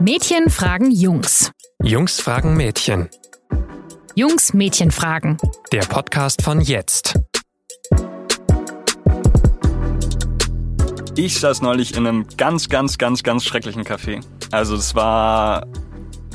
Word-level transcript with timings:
Mädchen 0.00 0.48
fragen 0.48 0.92
Jungs. 0.92 1.50
Jungs 1.82 2.20
fragen 2.20 2.56
Mädchen. 2.56 3.08
Jungs 4.14 4.54
Mädchen 4.54 4.92
fragen. 4.92 5.38
Der 5.72 5.80
Podcast 5.80 6.42
von 6.42 6.60
jetzt. 6.60 7.18
Ich 11.16 11.40
saß 11.40 11.62
neulich 11.62 11.96
in 11.96 12.06
einem 12.06 12.26
ganz, 12.36 12.68
ganz, 12.68 12.96
ganz, 12.98 13.24
ganz 13.24 13.44
schrecklichen 13.44 13.82
Café. 13.82 14.24
Also 14.52 14.76
es 14.76 14.94
war, 14.94 15.66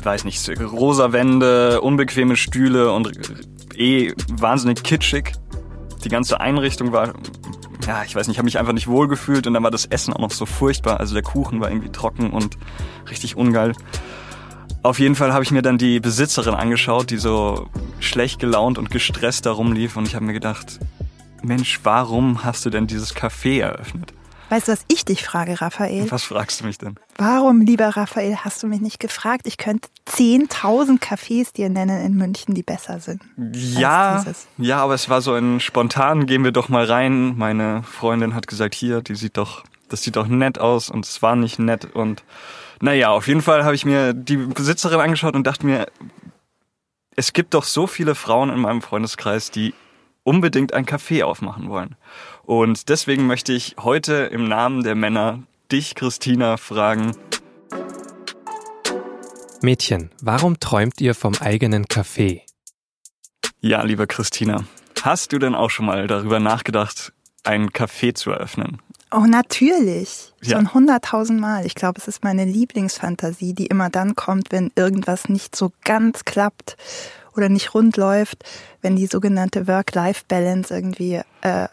weiß 0.02 0.24
nicht, 0.24 0.46
rosa 0.60 1.12
Wände, 1.12 1.80
unbequeme 1.80 2.36
Stühle 2.36 2.92
und 2.92 3.12
eh 3.74 4.12
wahnsinnig 4.30 4.82
kitschig. 4.82 5.32
Die 6.04 6.10
ganze 6.10 6.38
Einrichtung 6.38 6.92
war, 6.92 7.14
ja, 7.86 8.02
ich 8.04 8.14
weiß 8.14 8.26
nicht, 8.26 8.34
ich 8.34 8.38
habe 8.38 8.46
mich 8.46 8.58
einfach 8.58 8.72
nicht 8.72 8.86
wohl 8.86 9.08
gefühlt 9.08 9.46
und 9.46 9.54
dann 9.54 9.62
war 9.62 9.70
das 9.70 9.86
Essen 9.86 10.14
auch 10.14 10.20
noch 10.20 10.30
so 10.30 10.46
furchtbar. 10.46 11.00
Also 11.00 11.14
der 11.14 11.22
Kuchen 11.22 11.60
war 11.60 11.70
irgendwie 11.70 11.92
trocken 11.92 12.30
und 12.30 12.56
richtig 13.10 13.36
ungeil. 13.36 13.72
Auf 14.82 14.98
jeden 14.98 15.14
Fall 15.14 15.32
habe 15.32 15.44
ich 15.44 15.50
mir 15.50 15.62
dann 15.62 15.78
die 15.78 16.00
Besitzerin 16.00 16.54
angeschaut, 16.54 17.10
die 17.10 17.16
so 17.16 17.68
schlecht 18.00 18.38
gelaunt 18.38 18.78
und 18.78 18.90
gestresst 18.90 19.46
da 19.46 19.52
rumlief 19.52 19.96
und 19.96 20.06
ich 20.06 20.14
habe 20.14 20.24
mir 20.24 20.34
gedacht, 20.34 20.78
Mensch, 21.42 21.80
warum 21.82 22.44
hast 22.44 22.64
du 22.64 22.70
denn 22.70 22.86
dieses 22.86 23.14
Café 23.14 23.60
eröffnet? 23.60 24.12
Weißt 24.54 24.68
du, 24.68 24.72
was 24.72 24.84
ich 24.86 25.04
dich 25.04 25.24
frage, 25.24 25.60
Raphael? 25.60 26.08
Was 26.12 26.22
fragst 26.22 26.60
du 26.60 26.66
mich 26.66 26.78
denn? 26.78 26.94
Warum, 27.16 27.62
lieber 27.62 27.88
Raphael, 27.88 28.36
hast 28.36 28.62
du 28.62 28.68
mich 28.68 28.80
nicht 28.80 29.00
gefragt? 29.00 29.48
Ich 29.48 29.56
könnte 29.56 29.88
10.000 30.06 31.00
Cafés 31.00 31.52
dir 31.52 31.68
nennen 31.68 32.00
in 32.06 32.14
München, 32.14 32.54
die 32.54 32.62
besser 32.62 33.00
sind. 33.00 33.20
Ja, 33.52 34.24
ja, 34.56 34.76
aber 34.76 34.94
es 34.94 35.08
war 35.08 35.22
so 35.22 35.34
ein 35.34 35.58
spontan, 35.58 36.26
gehen 36.26 36.44
wir 36.44 36.52
doch 36.52 36.68
mal 36.68 36.84
rein. 36.84 37.36
Meine 37.36 37.82
Freundin 37.82 38.36
hat 38.36 38.46
gesagt, 38.46 38.76
hier, 38.76 39.02
die 39.02 39.16
sieht 39.16 39.38
doch, 39.38 39.64
das 39.88 40.04
sieht 40.04 40.14
doch 40.14 40.28
nett 40.28 40.60
aus 40.60 40.88
und 40.88 41.04
es 41.04 41.20
war 41.20 41.34
nicht 41.34 41.58
nett 41.58 41.92
und 41.92 42.22
naja, 42.80 43.08
auf 43.08 43.26
jeden 43.26 43.42
Fall 43.42 43.64
habe 43.64 43.74
ich 43.74 43.84
mir 43.84 44.14
die 44.14 44.36
Besitzerin 44.36 45.00
angeschaut 45.00 45.34
und 45.34 45.48
dachte 45.48 45.66
mir, 45.66 45.88
es 47.16 47.32
gibt 47.32 47.54
doch 47.54 47.64
so 47.64 47.88
viele 47.88 48.14
Frauen 48.14 48.50
in 48.50 48.60
meinem 48.60 48.82
Freundeskreis, 48.82 49.50
die 49.50 49.74
unbedingt 50.24 50.74
ein 50.74 50.86
Café 50.86 51.22
aufmachen 51.22 51.68
wollen. 51.68 51.96
Und 52.42 52.88
deswegen 52.88 53.26
möchte 53.26 53.52
ich 53.52 53.76
heute 53.78 54.14
im 54.14 54.48
Namen 54.48 54.82
der 54.82 54.94
Männer 54.94 55.42
dich, 55.70 55.94
Christina, 55.94 56.56
fragen. 56.56 57.16
Mädchen, 59.62 60.10
warum 60.20 60.58
träumt 60.58 61.00
ihr 61.00 61.14
vom 61.14 61.34
eigenen 61.40 61.86
Café? 61.86 62.42
Ja, 63.60 63.82
liebe 63.82 64.06
Christina, 64.06 64.64
hast 65.02 65.32
du 65.32 65.38
denn 65.38 65.54
auch 65.54 65.70
schon 65.70 65.86
mal 65.86 66.06
darüber 66.06 66.40
nachgedacht, 66.40 67.12
ein 67.44 67.70
Café 67.70 68.14
zu 68.14 68.30
eröffnen? 68.30 68.82
Oh, 69.14 69.26
natürlich. 69.26 70.32
Ja. 70.42 70.56
Schon 70.56 70.74
hunderttausend 70.74 71.40
Mal. 71.40 71.66
Ich 71.66 71.76
glaube, 71.76 72.00
es 72.00 72.08
ist 72.08 72.24
meine 72.24 72.44
Lieblingsfantasie, 72.44 73.54
die 73.54 73.66
immer 73.66 73.88
dann 73.88 74.16
kommt, 74.16 74.50
wenn 74.50 74.72
irgendwas 74.74 75.28
nicht 75.28 75.54
so 75.54 75.70
ganz 75.84 76.24
klappt 76.24 76.76
oder 77.36 77.48
nicht 77.48 77.74
rund 77.74 77.96
läuft, 77.96 78.44
wenn 78.82 78.96
die 78.96 79.06
sogenannte 79.06 79.68
Work-Life-Balance 79.68 80.74
irgendwie 80.74 81.20
äh, 81.42 81.68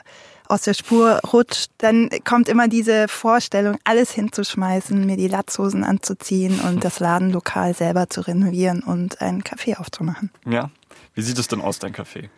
aus 0.48 0.62
der 0.64 0.76
Spur 0.76 1.20
rutscht, 1.34 1.72
dann 1.80 2.10
kommt 2.26 2.48
immer 2.48 2.68
diese 2.68 3.08
Vorstellung, 3.08 3.78
alles 3.86 4.12
hinzuschmeißen, 4.12 5.04
mir 5.04 5.18
die 5.18 5.28
Latzhosen 5.28 5.84
anzuziehen 5.84 6.60
und 6.60 6.84
das 6.84 7.00
Ladenlokal 7.00 7.74
selber 7.74 8.10
zu 8.10 8.22
renovieren 8.22 8.84
und 8.84 9.20
einen 9.20 9.44
Kaffee 9.44 9.78
aufzumachen. 9.78 10.30
Ja. 10.46 10.70
Wie 11.16 11.22
sieht 11.22 11.40
es 11.40 11.48
denn 11.48 11.62
aus, 11.62 11.80
dein 11.80 11.94
Café? 11.94 12.30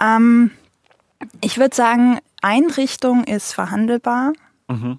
Ähm, 0.00 0.50
ich 1.40 1.58
würde 1.58 1.76
sagen, 1.76 2.18
Einrichtung 2.42 3.24
ist 3.24 3.52
verhandelbar. 3.54 4.32
Mhm. 4.68 4.98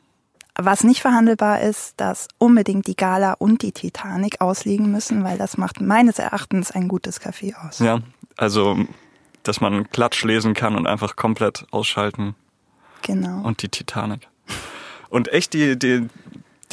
Was 0.55 0.83
nicht 0.83 1.02
verhandelbar 1.02 1.61
ist, 1.61 1.99
dass 1.99 2.27
unbedingt 2.38 2.86
die 2.88 2.95
Gala 2.95 3.33
und 3.33 3.63
die 3.63 3.72
Titanic 3.72 4.39
ausliegen 4.39 4.91
müssen, 4.91 5.23
weil 5.23 5.38
das 5.38 5.58
macht 5.58 5.81
meines 5.81 6.19
Erachtens 6.19 6.71
ein 6.71 6.88
gutes 6.88 7.19
Café 7.19 7.55
aus. 7.55 7.80
Ja, 7.80 8.02
also 8.38 8.77
dass 9.42 9.61
man 9.61 9.89
Klatsch 9.89 10.23
lesen 10.23 10.53
kann 10.53 10.76
und 10.76 10.87
einfach 10.87 11.15
komplett 11.15 11.65
ausschalten. 11.71 12.36
Genau. 13.02 13.42
Und 13.42 13.61
die 13.61 13.70
Titanic. 13.70 14.27
Und 15.09 15.32
echt, 15.32 15.53
die, 15.53 15.77
die, 15.77 16.08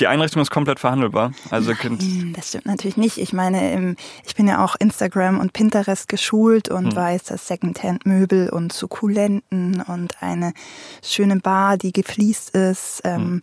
die 0.00 0.06
Einrichtung 0.06 0.40
ist 0.40 0.50
komplett 0.50 0.80
verhandelbar. 0.80 1.32
Also 1.50 1.72
Nein, 1.72 2.32
das 2.34 2.48
stimmt 2.48 2.66
natürlich 2.66 2.96
nicht. 2.96 3.18
Ich 3.18 3.32
meine, 3.32 3.96
ich 4.26 4.34
bin 4.34 4.48
ja 4.48 4.64
auch 4.64 4.74
Instagram 4.76 5.38
und 5.38 5.52
Pinterest 5.52 6.08
geschult 6.08 6.70
und 6.70 6.86
hm. 6.86 6.96
weiß, 6.96 7.24
dass 7.24 7.46
Secondhand-Möbel 7.46 8.48
und 8.48 8.72
Sukkulenten 8.72 9.82
und 9.82 10.22
eine 10.22 10.54
schöne 11.02 11.36
Bar, 11.36 11.76
die 11.76 11.92
gefliest 11.92 12.56
ist, 12.56 13.02
ähm, 13.04 13.16
hm. 13.16 13.42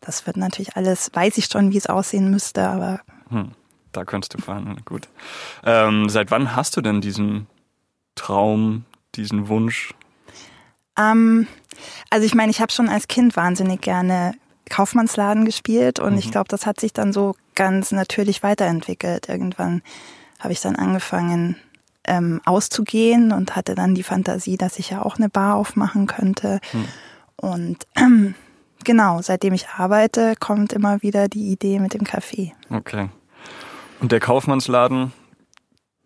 das 0.00 0.26
wird 0.26 0.36
natürlich 0.36 0.76
alles, 0.76 1.10
weiß 1.12 1.38
ich 1.38 1.46
schon, 1.46 1.72
wie 1.72 1.78
es 1.78 1.86
aussehen 1.86 2.30
müsste, 2.30 2.68
aber. 2.68 3.00
Hm. 3.30 3.52
Da 3.92 4.04
könntest 4.04 4.34
du 4.34 4.38
verhandeln, 4.38 4.82
gut. 4.84 5.08
Ähm, 5.64 6.08
seit 6.08 6.30
wann 6.30 6.54
hast 6.54 6.76
du 6.76 6.80
denn 6.80 7.00
diesen 7.00 7.46
Traum, 8.16 8.84
diesen 9.14 9.48
Wunsch? 9.48 9.94
Ähm, 10.98 11.46
also 12.10 12.26
ich 12.26 12.34
meine, 12.34 12.50
ich 12.50 12.60
habe 12.60 12.72
schon 12.72 12.88
als 12.88 13.08
Kind 13.08 13.36
wahnsinnig 13.36 13.80
gerne 13.80 14.34
Kaufmannsladen 14.70 15.44
gespielt 15.44 15.98
und 15.98 16.12
mhm. 16.12 16.18
ich 16.18 16.30
glaube, 16.30 16.48
das 16.48 16.66
hat 16.66 16.80
sich 16.80 16.92
dann 16.92 17.12
so 17.12 17.36
ganz 17.54 17.92
natürlich 17.92 18.42
weiterentwickelt. 18.42 19.28
Irgendwann 19.28 19.82
habe 20.38 20.52
ich 20.52 20.60
dann 20.60 20.76
angefangen 20.76 21.56
ähm, 22.04 22.40
auszugehen 22.44 23.32
und 23.32 23.56
hatte 23.56 23.74
dann 23.74 23.94
die 23.94 24.02
Fantasie, 24.02 24.56
dass 24.56 24.78
ich 24.78 24.90
ja 24.90 25.02
auch 25.02 25.16
eine 25.16 25.28
Bar 25.28 25.56
aufmachen 25.56 26.06
könnte. 26.06 26.60
Mhm. 26.72 26.88
Und 27.36 27.86
ähm, 27.96 28.34
genau, 28.84 29.22
seitdem 29.22 29.54
ich 29.54 29.68
arbeite, 29.68 30.34
kommt 30.38 30.72
immer 30.72 31.02
wieder 31.02 31.28
die 31.28 31.50
Idee 31.50 31.78
mit 31.78 31.94
dem 31.94 32.04
Kaffee. 32.04 32.52
Okay. 32.70 33.08
Und 34.00 34.12
der 34.12 34.20
Kaufmannsladen, 34.20 35.12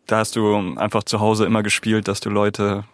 da 0.06 0.18
hast 0.18 0.36
du 0.36 0.76
einfach 0.76 1.04
zu 1.04 1.20
Hause 1.20 1.46
immer 1.46 1.62
gespielt, 1.62 2.06
dass 2.06 2.20
du 2.20 2.30
Leute 2.30 2.84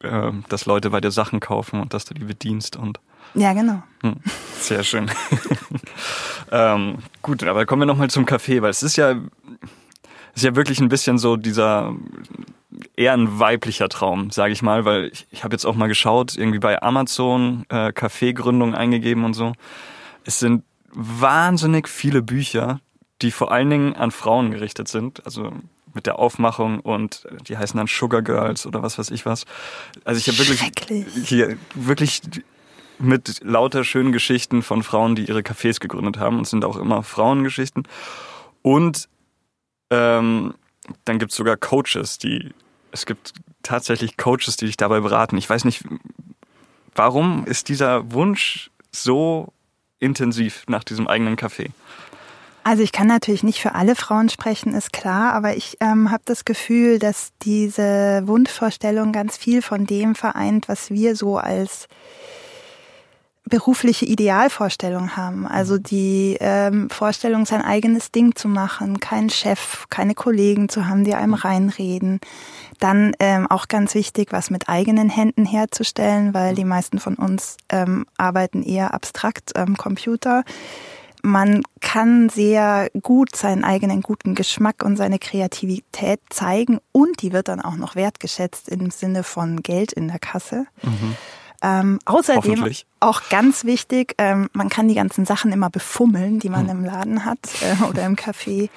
äh, 0.00 0.32
dass 0.48 0.66
Leute 0.66 0.90
bei 0.90 1.00
dir 1.00 1.10
Sachen 1.10 1.40
kaufen 1.40 1.80
und 1.80 1.94
dass 1.94 2.04
du 2.04 2.14
die 2.14 2.24
bedienst 2.24 2.76
und 2.76 3.00
ja, 3.34 3.52
genau. 3.52 3.82
Hm, 4.02 4.16
sehr 4.60 4.82
schön. 4.84 5.10
ähm, 6.52 6.98
gut, 7.22 7.42
aber 7.44 7.66
kommen 7.66 7.82
wir 7.82 7.86
nochmal 7.86 8.10
zum 8.10 8.26
Kaffee, 8.26 8.62
weil 8.62 8.70
es 8.70 8.82
ist 8.82 8.96
ja, 8.96 9.16
ist 10.34 10.44
ja 10.44 10.54
wirklich 10.56 10.80
ein 10.80 10.88
bisschen 10.88 11.18
so 11.18 11.36
dieser 11.36 11.94
eher 12.96 13.12
ein 13.12 13.38
weiblicher 13.38 13.88
Traum, 13.88 14.30
sage 14.30 14.52
ich 14.52 14.62
mal, 14.62 14.84
weil 14.84 15.06
ich, 15.12 15.26
ich 15.30 15.44
habe 15.44 15.54
jetzt 15.54 15.64
auch 15.64 15.74
mal 15.74 15.86
geschaut, 15.86 16.36
irgendwie 16.36 16.58
bei 16.58 16.82
Amazon 16.82 17.64
äh, 17.68 17.92
Kaffeegründung 17.92 18.74
eingegeben 18.74 19.24
und 19.24 19.34
so. 19.34 19.52
Es 20.24 20.38
sind 20.38 20.64
wahnsinnig 20.92 21.88
viele 21.88 22.22
Bücher, 22.22 22.80
die 23.22 23.30
vor 23.30 23.52
allen 23.52 23.70
Dingen 23.70 23.96
an 23.96 24.10
Frauen 24.10 24.50
gerichtet 24.50 24.88
sind. 24.88 25.24
Also 25.24 25.52
mit 25.96 26.06
der 26.06 26.18
Aufmachung 26.18 26.80
und 26.80 27.26
die 27.48 27.56
heißen 27.56 27.76
dann 27.76 27.88
Sugar 27.88 28.22
Girls 28.22 28.66
oder 28.66 28.82
was 28.82 28.98
weiß 28.98 29.10
ich 29.10 29.26
was. 29.26 29.46
Also 30.04 30.18
ich 30.18 30.28
habe 30.28 30.38
wirklich 30.38 31.26
hier 31.26 31.56
wirklich 31.74 32.20
mit 32.98 33.40
lauter 33.42 33.84
schönen 33.84 34.12
Geschichten 34.12 34.62
von 34.62 34.82
Frauen, 34.82 35.16
die 35.16 35.26
ihre 35.26 35.40
Cafés 35.40 35.80
gegründet 35.80 36.18
haben 36.18 36.38
und 36.38 36.46
sind 36.46 36.64
auch 36.64 36.76
immer 36.76 37.02
Frauengeschichten. 37.02 37.86
Und 38.62 39.08
ähm, 39.90 40.54
dann 41.04 41.18
gibt 41.18 41.32
es 41.32 41.36
sogar 41.36 41.56
Coaches, 41.56 42.18
die 42.18 42.52
es 42.92 43.06
gibt 43.06 43.34
tatsächlich 43.62 44.16
Coaches, 44.16 44.56
die 44.56 44.66
dich 44.66 44.76
dabei 44.76 45.00
beraten. 45.00 45.36
Ich 45.36 45.48
weiß 45.48 45.64
nicht, 45.64 45.84
warum 46.94 47.44
ist 47.46 47.68
dieser 47.68 48.12
Wunsch 48.12 48.70
so 48.90 49.52
intensiv 49.98 50.64
nach 50.68 50.84
diesem 50.84 51.06
eigenen 51.06 51.36
Café? 51.36 51.70
Also 52.64 52.82
ich 52.82 52.90
kann 52.90 53.06
natürlich 53.06 53.44
nicht 53.44 53.60
für 53.60 53.74
alle 53.74 53.94
Frauen 53.94 54.28
sprechen, 54.28 54.74
ist 54.74 54.92
klar, 54.92 55.34
aber 55.34 55.56
ich 55.56 55.76
ähm, 55.80 56.10
habe 56.10 56.22
das 56.24 56.44
Gefühl, 56.44 56.98
dass 56.98 57.32
diese 57.42 58.22
Wunschvorstellung 58.26 59.12
ganz 59.12 59.36
viel 59.36 59.62
von 59.62 59.86
dem 59.86 60.16
vereint, 60.16 60.68
was 60.68 60.90
wir 60.90 61.14
so 61.14 61.38
als 61.38 61.86
berufliche 63.48 64.04
Idealvorstellung 64.04 65.16
haben. 65.16 65.46
Also 65.46 65.74
mhm. 65.74 65.82
die 65.84 66.36
ähm, 66.40 66.90
Vorstellung, 66.90 67.46
sein 67.46 67.62
eigenes 67.62 68.10
Ding 68.10 68.34
zu 68.34 68.48
machen, 68.48 69.00
keinen 69.00 69.30
Chef, 69.30 69.86
keine 69.88 70.14
Kollegen 70.14 70.68
zu 70.68 70.86
haben, 70.88 71.04
die 71.04 71.14
einem 71.14 71.34
reinreden. 71.34 72.20
Dann 72.80 73.14
ähm, 73.20 73.46
auch 73.46 73.68
ganz 73.68 73.94
wichtig, 73.94 74.32
was 74.32 74.50
mit 74.50 74.68
eigenen 74.68 75.08
Händen 75.08 75.46
herzustellen, 75.46 76.34
weil 76.34 76.52
mhm. 76.52 76.56
die 76.56 76.64
meisten 76.64 76.98
von 76.98 77.14
uns 77.14 77.56
ähm, 77.68 78.06
arbeiten 78.18 78.62
eher 78.62 78.92
abstrakt 78.92 79.56
am 79.56 79.76
Computer 79.76 80.44
man 81.22 81.62
kann 81.80 82.28
sehr 82.28 82.88
gut 83.02 83.34
seinen 83.34 83.64
eigenen 83.64 84.00
guten 84.00 84.36
Geschmack 84.36 84.84
und 84.84 84.96
seine 84.96 85.18
Kreativität 85.18 86.20
zeigen 86.30 86.78
und 86.92 87.20
die 87.20 87.32
wird 87.32 87.48
dann 87.48 87.60
auch 87.60 87.74
noch 87.74 87.96
wertgeschätzt 87.96 88.68
im 88.68 88.90
Sinne 88.90 89.24
von 89.24 89.62
Geld 89.62 89.92
in 89.92 90.06
der 90.06 90.20
Kasse. 90.20 90.66
Mhm. 90.82 91.16
Ähm, 91.62 91.98
außerdem 92.04 92.72
auch 93.00 93.22
ganz 93.30 93.64
wichtig, 93.64 94.14
ähm, 94.18 94.48
man 94.52 94.68
kann 94.68 94.88
die 94.88 94.94
ganzen 94.94 95.24
Sachen 95.24 95.52
immer 95.52 95.70
befummeln, 95.70 96.38
die 96.38 96.48
man 96.48 96.64
mhm. 96.64 96.70
im 96.70 96.84
Laden 96.84 97.24
hat 97.24 97.38
äh, 97.62 97.84
oder 97.84 98.04
im 98.04 98.16
Café. 98.16 98.68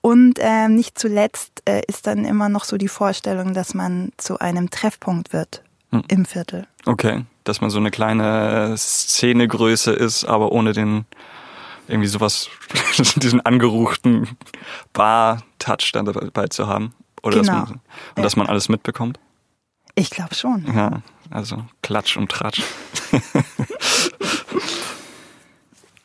Und 0.00 0.38
ähm, 0.40 0.76
nicht 0.76 0.98
zuletzt 0.98 1.62
äh, 1.68 1.82
ist 1.88 2.06
dann 2.06 2.24
immer 2.24 2.48
noch 2.48 2.64
so 2.64 2.76
die 2.76 2.88
Vorstellung, 2.88 3.54
dass 3.54 3.74
man 3.74 4.12
zu 4.16 4.38
einem 4.38 4.70
Treffpunkt 4.70 5.32
wird 5.32 5.62
mhm. 5.90 6.04
im 6.08 6.24
Viertel. 6.24 6.66
Okay, 6.84 7.24
dass 7.44 7.60
man 7.60 7.70
so 7.70 7.78
eine 7.78 7.90
kleine 7.90 8.74
Szenegröße 8.76 9.92
ist, 9.92 10.24
aber 10.24 10.52
ohne 10.52 10.72
den 10.72 11.06
irgendwie 11.88 12.08
sowas, 12.08 12.48
diesen 13.16 13.40
angeruchten 13.40 14.36
Bar-Touch 14.92 15.92
dann 15.92 16.06
dabei 16.06 16.48
zu 16.48 16.66
haben. 16.66 16.94
Oder 17.22 17.40
Genau. 17.40 17.52
dass 17.52 17.68
man, 17.68 17.80
und 18.16 18.22
dass 18.22 18.36
man 18.36 18.46
alles 18.46 18.68
mitbekommt. 18.68 19.18
Ich 19.96 20.10
glaube 20.10 20.34
schon. 20.34 20.66
Ja, 20.72 21.02
also 21.30 21.64
Klatsch 21.82 22.16
und 22.18 22.30
Tratsch. 22.30 22.62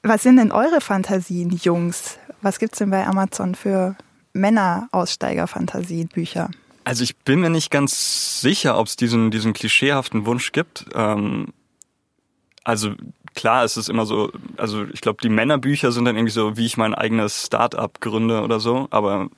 Was 0.02 0.24
sind 0.24 0.38
denn 0.38 0.52
eure 0.52 0.82
Fantasien, 0.82 1.52
Jungs? 1.52 2.18
Was 2.42 2.58
gibt's 2.58 2.80
denn 2.80 2.90
bei 2.90 3.06
Amazon 3.06 3.54
für 3.54 3.96
Männer-Aussteiger-Fantasien-Bücher? 4.34 6.50
Also 6.86 7.04
ich 7.04 7.16
bin 7.18 7.42
mir 7.42 7.52
nicht 7.52 7.70
ganz 7.70 8.42
sicher, 8.42 8.80
ob 8.80 8.88
es 8.88 8.96
diesen, 8.96 9.30
diesen 9.30 9.54
klischeehaften 9.54 10.26
Wunsch 10.26 10.54
gibt. 10.54 10.86
Ähm, 10.96 11.50
also 12.64 12.96
klar, 13.36 13.64
es 13.64 13.78
ist 13.78 13.90
immer 13.90 14.08
so, 14.08 14.32
also 14.58 14.86
ich 14.86 15.02
glaube, 15.02 15.20
die 15.22 15.30
Männerbücher 15.30 15.92
sind 15.92 16.06
dann 16.06 16.16
irgendwie 16.16 16.32
so, 16.32 16.58
wie 16.58 16.66
ich 16.66 16.78
mein 16.78 16.96
eigenes 16.96 17.46
Start-up 17.46 18.02
gründe 18.02 18.42
oder 18.42 18.60
so. 18.60 18.88
Aber 18.90 19.30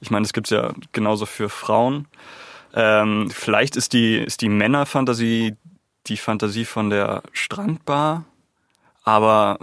ich 0.00 0.10
meine, 0.10 0.24
es 0.24 0.32
gibt's 0.32 0.50
ja 0.50 0.72
genauso 0.92 1.26
für 1.26 1.48
Frauen. 1.48 2.06
Ähm, 2.80 3.28
vielleicht 3.30 3.74
ist 3.74 3.92
die, 3.92 4.18
ist 4.18 4.40
die 4.40 4.48
Männerfantasie 4.48 5.56
die 6.06 6.16
Fantasie 6.16 6.64
von 6.64 6.90
der 6.90 7.22
Strandbar, 7.32 8.24
aber 9.02 9.58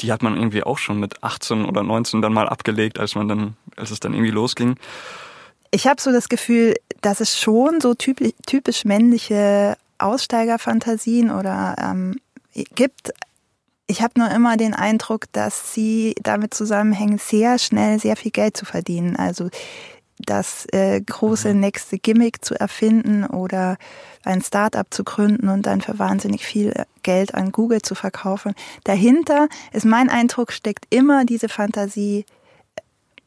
die 0.00 0.12
hat 0.12 0.22
man 0.22 0.36
irgendwie 0.36 0.62
auch 0.62 0.78
schon 0.78 1.00
mit 1.00 1.22
18 1.22 1.64
oder 1.64 1.82
19 1.82 2.20
dann 2.20 2.34
mal 2.34 2.48
abgelegt, 2.48 2.98
als 2.98 3.14
man 3.14 3.28
dann, 3.28 3.56
als 3.76 3.90
es 3.90 3.98
dann 3.98 4.12
irgendwie 4.12 4.30
losging. 4.30 4.76
Ich 5.70 5.86
habe 5.86 6.00
so 6.00 6.12
das 6.12 6.28
Gefühl, 6.28 6.74
dass 7.00 7.20
es 7.20 7.38
schon 7.38 7.80
so 7.80 7.94
typisch, 7.94 8.32
typisch 8.46 8.84
männliche 8.84 9.76
Aussteigerfantasien 9.98 11.30
oder 11.30 11.76
ähm, 11.78 12.20
gibt. 12.74 13.12
Ich 13.86 14.02
habe 14.02 14.18
nur 14.18 14.30
immer 14.30 14.56
den 14.56 14.74
Eindruck, 14.74 15.32
dass 15.32 15.72
sie 15.72 16.14
damit 16.22 16.54
zusammenhängen, 16.54 17.18
sehr 17.18 17.58
schnell 17.58 17.98
sehr 17.98 18.16
viel 18.16 18.32
Geld 18.32 18.56
zu 18.56 18.64
verdienen. 18.64 19.16
Also 19.16 19.48
das 20.24 20.66
äh, 20.72 21.00
große 21.00 21.54
nächste 21.54 21.98
Gimmick 21.98 22.44
zu 22.44 22.54
erfinden 22.58 23.24
oder 23.24 23.76
ein 24.24 24.42
Start-up 24.42 24.92
zu 24.92 25.04
gründen 25.04 25.48
und 25.48 25.66
dann 25.66 25.80
für 25.80 25.98
wahnsinnig 25.98 26.44
viel 26.44 26.72
Geld 27.02 27.34
an 27.34 27.52
Google 27.52 27.82
zu 27.82 27.94
verkaufen. 27.94 28.54
Dahinter 28.84 29.48
ist 29.72 29.84
mein 29.86 30.08
Eindruck, 30.10 30.52
steckt 30.52 30.86
immer 30.90 31.24
diese 31.24 31.48
Fantasie, 31.48 32.24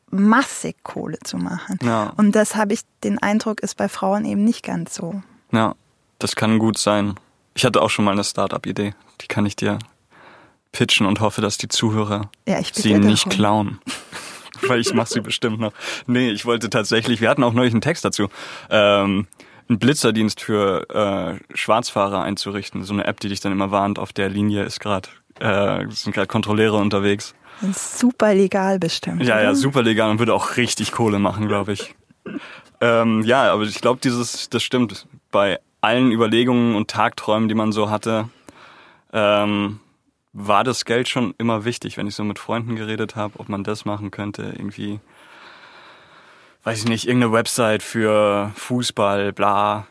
massig 0.10 0.78
Kohle 0.84 1.20
zu 1.24 1.38
machen. 1.38 1.80
Ja. 1.84 2.14
Und 2.18 2.36
das 2.36 2.56
habe 2.56 2.74
ich 2.74 2.82
den 3.04 3.20
Eindruck, 3.20 3.60
ist 3.62 3.76
bei 3.76 3.90
Frauen 3.90 4.26
eben 4.26 4.44
nicht 4.44 4.64
ganz 4.64 4.96
so. 4.96 5.22
Ja, 5.52 5.76
das 6.20 6.36
kann 6.36 6.60
gut 6.60 6.78
sein. 6.78 7.16
Ich 7.54 7.66
hatte 7.66 7.82
auch 7.82 7.90
schon 7.90 8.06
mal 8.06 8.12
eine 8.12 8.24
Start-up-Idee. 8.24 8.94
Die 9.22 9.28
kann 9.28 9.46
ich 9.46 9.56
dir 9.56 9.80
pitchen 10.72 11.06
und 11.08 11.20
hoffe, 11.22 11.42
dass 11.42 11.58
die 11.58 11.68
Zuhörer 11.68 12.30
Ja, 12.48 12.62
sie 12.72 12.94
nicht 12.96 13.26
darum. 13.26 13.38
klauen. 13.38 13.80
Weil 14.68 14.80
ich 14.80 14.94
mache 14.94 15.10
sie 15.10 15.22
bestimmt 15.22 15.60
noch. 15.60 15.74
Nee, 16.06 16.32
ich 16.32 16.46
wollte 16.46 16.70
tatsächlich, 16.70 17.22
wir 17.22 17.30
hatten 17.30 17.44
auch 17.44 17.54
neulich 17.54 17.74
einen 17.74 17.82
Text 17.82 18.06
dazu, 18.06 18.28
ähm, 18.70 19.28
einen 19.70 19.80
Blitzerdienst 19.80 20.42
für 20.42 20.90
äh, 20.90 21.56
Schwarzfahrer 21.56 22.22
einzurichten. 22.22 22.84
So 22.84 22.94
eine 22.94 23.06
App, 23.06 23.20
die 23.20 23.30
dich 23.30 23.40
dann 23.40 23.52
immer 23.52 23.72
warnt, 23.72 24.00
auf 24.00 24.14
der 24.14 24.30
Linie 24.30 24.64
ist 24.64 24.80
gerade, 24.80 25.10
äh, 25.40 25.86
sind 25.90 26.14
gerade 26.14 26.28
Kontrolleure 26.28 26.78
unterwegs. 26.78 27.36
Super 27.74 28.34
legal 28.34 28.80
bestimmt. 28.80 29.24
Ja, 29.24 29.42
ja, 29.42 29.56
super 29.56 29.82
legal 29.82 30.12
und 30.12 30.20
würde 30.20 30.34
auch 30.34 30.58
richtig 30.58 30.92
Kohle 30.92 31.20
machen, 31.20 31.48
glaube 31.48 31.74
ich. 31.74 31.96
ähm, 32.82 33.24
ja, 33.24 33.52
aber 33.52 33.64
ich 33.64 33.82
glaube, 33.82 34.00
dieses, 34.04 34.50
das 34.50 34.64
stimmt. 34.64 35.08
Bei 35.32 35.60
allen 35.82 36.12
Überlegungen 36.12 36.76
und 36.76 36.90
Tagträumen, 36.90 37.50
die 37.50 37.56
man 37.56 37.72
so 37.72 37.90
hatte, 37.90 38.30
ähm, 39.12 39.80
war 40.40 40.64
das 40.64 40.86
Geld 40.86 41.08
schon 41.10 41.34
immer 41.40 41.66
wichtig, 41.66 41.98
wenn 41.98 42.06
ich 42.06 42.14
so 42.14 42.24
mit 42.24 42.38
Freunden 42.38 42.76
geredet 42.76 43.16
habe, 43.16 43.40
ob 43.40 43.50
man 43.50 43.64
das 43.64 43.86
machen 43.86 44.12
könnte, 44.12 44.44
irgendwie, 44.56 45.00
weiß 46.64 46.78
ich 46.80 46.86
nicht, 46.88 47.08
irgendeine 47.08 47.34
Website 47.34 47.82
für 47.82 48.52
Fußball, 48.56 49.34
bla, 49.34 49.88